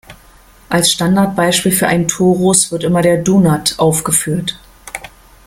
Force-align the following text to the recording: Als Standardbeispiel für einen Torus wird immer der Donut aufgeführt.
Als 0.67 0.91
Standardbeispiel 0.91 1.71
für 1.71 1.85
einen 1.87 2.07
Torus 2.07 2.71
wird 2.71 2.83
immer 2.83 3.03
der 3.03 3.17
Donut 3.17 3.77
aufgeführt. 3.77 4.57